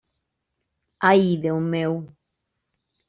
Ai, 1.09 1.29
Déu 1.43 1.61
meu! 1.75 1.93